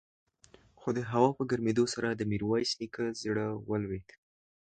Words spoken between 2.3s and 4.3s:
ميرويس نيکه زړه ولوېد.